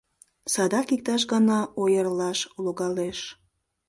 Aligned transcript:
Садак 0.53 0.87
иктаж 0.95 1.21
гана 1.31 1.59
ойырлаш 1.81 2.39
логалеш. 2.63 3.19